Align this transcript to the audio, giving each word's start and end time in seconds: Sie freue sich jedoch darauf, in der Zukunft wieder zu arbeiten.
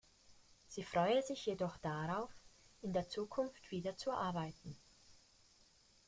Sie 0.67 0.81
freue 0.81 1.21
sich 1.21 1.45
jedoch 1.45 1.77
darauf, 1.77 2.31
in 2.81 2.91
der 2.91 3.07
Zukunft 3.07 3.69
wieder 3.69 3.95
zu 3.97 4.09
arbeiten. 4.11 4.75